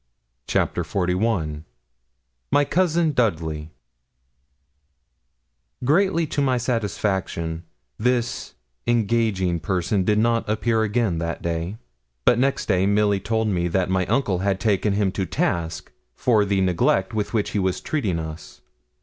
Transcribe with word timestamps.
CHAPTER 0.47 0.83
XLI 0.83 1.61
MY 2.49 2.65
COUSIN 2.65 3.11
DUDLEY 3.11 3.69
Greatly 5.83 6.25
to 6.25 6.41
my 6.41 6.57
satisfaction, 6.57 7.61
this 7.99 8.55
engaging 8.87 9.59
person 9.59 10.03
did 10.03 10.17
not 10.17 10.49
appear 10.49 10.81
again 10.81 11.19
that 11.19 11.43
day. 11.43 11.77
But 12.25 12.39
next 12.39 12.65
day 12.65 12.87
Milly 12.87 13.19
told 13.19 13.49
me 13.49 13.67
that 13.67 13.91
my 13.91 14.07
uncle 14.07 14.39
had 14.39 14.59
taken 14.59 14.93
him 14.93 15.11
to 15.11 15.27
task 15.27 15.91
for 16.15 16.45
the 16.45 16.61
neglect 16.61 17.13
with 17.13 17.35
which 17.35 17.51
he 17.51 17.59
was 17.59 17.79
treating 17.79 18.17
us. 18.17 18.61